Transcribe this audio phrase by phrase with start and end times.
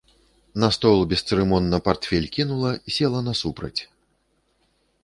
[0.61, 3.79] На стол бесцырымонна партфель кінула, села насупраць.